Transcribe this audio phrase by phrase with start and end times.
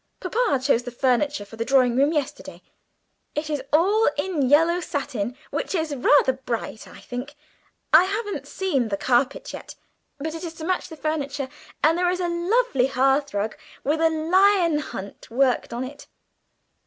[0.19, 2.63] Papa chose the furniture for the drawing room yesterday.
[3.35, 7.35] It is all in yellow satin, which is rather bright, I think.
[7.93, 9.75] I haven't seen the carpet yet,
[10.17, 11.49] but it is to match the furniture;
[11.83, 16.07] and there is a lovely hearthrug, with a lion hunt worked on it.